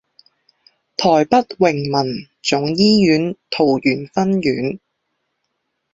[0.97, 4.79] 台北榮民總醫院桃園分院